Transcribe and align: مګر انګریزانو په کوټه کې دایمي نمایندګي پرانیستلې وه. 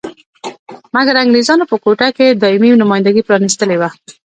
مګر 0.95 1.15
انګریزانو 1.23 1.69
په 1.71 1.75
کوټه 1.83 2.07
کې 2.17 2.37
دایمي 2.41 2.69
نمایندګي 2.83 3.21
پرانیستلې 3.27 3.77
وه. 3.81 3.89